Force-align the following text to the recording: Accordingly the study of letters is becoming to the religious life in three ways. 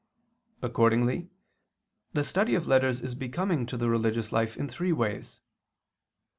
Accordingly 0.63 1.29
the 2.13 2.23
study 2.23 2.55
of 2.55 2.65
letters 2.65 3.01
is 3.01 3.13
becoming 3.13 3.67
to 3.67 3.77
the 3.77 3.87
religious 3.87 4.31
life 4.31 4.57
in 4.57 4.67
three 4.67 4.91
ways. 4.91 5.39